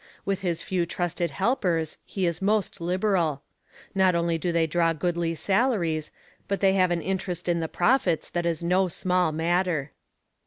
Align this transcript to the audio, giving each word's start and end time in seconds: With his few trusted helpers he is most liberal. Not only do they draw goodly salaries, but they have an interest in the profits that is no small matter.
With 0.25 0.41
his 0.41 0.63
few 0.63 0.87
trusted 0.87 1.29
helpers 1.29 1.99
he 2.03 2.25
is 2.25 2.41
most 2.41 2.81
liberal. 2.81 3.43
Not 3.93 4.15
only 4.15 4.39
do 4.39 4.51
they 4.51 4.65
draw 4.65 4.93
goodly 4.93 5.35
salaries, 5.35 6.11
but 6.47 6.59
they 6.59 6.73
have 6.73 6.89
an 6.89 7.03
interest 7.03 7.47
in 7.47 7.59
the 7.59 7.67
profits 7.67 8.27
that 8.31 8.47
is 8.47 8.63
no 8.63 8.87
small 8.87 9.31
matter. 9.31 9.91